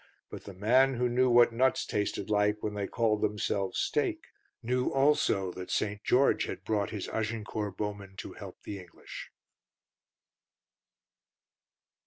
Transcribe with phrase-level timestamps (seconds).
[0.31, 4.29] But the man who knew what nuts tasted like when they called themselves steak
[4.63, 6.03] knew also that St.
[6.03, 9.29] George had brought his Agincourt Bowmen to help the English.